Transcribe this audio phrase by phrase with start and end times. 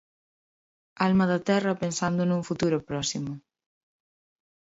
[1.07, 3.31] Alma da terra pensando nun futuro próximo.